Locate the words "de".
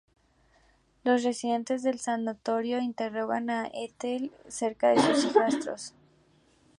4.89-4.97